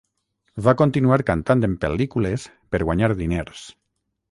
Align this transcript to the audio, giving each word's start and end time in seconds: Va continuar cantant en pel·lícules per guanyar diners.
Va 0.67 0.71
continuar 0.81 1.19
cantant 1.27 1.61
en 1.69 1.77
pel·lícules 1.85 2.49
per 2.75 2.83
guanyar 2.87 3.13
diners. 3.23 3.67